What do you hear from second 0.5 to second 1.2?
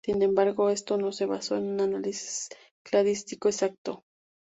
esto no